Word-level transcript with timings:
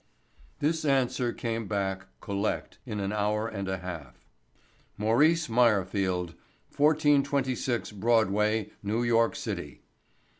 This 0.57 0.83
answer 0.83 1.31
came 1.31 1.67
back—collect—in 1.67 2.99
an 2.99 3.11
hour 3.13 3.47
and 3.47 3.67
a 3.69 3.77
half: 3.77 4.25
MAURICE 4.97 5.47
MEYERFIELD, 5.47 6.29
1426 6.75 7.91
BROADWAY, 7.91 8.71
NEW 8.81 9.03
YORK 9.03 9.35
CITY. 9.35 9.83